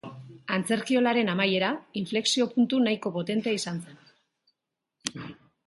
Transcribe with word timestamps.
Antzerkiolaren 0.55 1.29
amaiera 1.33 1.69
inflexio-puntu 2.01 2.81
nahiko 2.87 3.13
potentea 3.21 3.61
izan 3.61 3.85
zen. 3.87 5.23